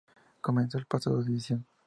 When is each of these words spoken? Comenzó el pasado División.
Comenzó 0.41 0.79
el 0.79 0.87
pasado 0.87 1.21
División. 1.21 1.67